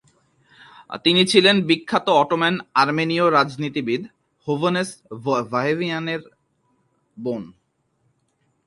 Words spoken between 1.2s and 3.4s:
ছিলেন বিখ্যাত অটোমান আর্মেনীয়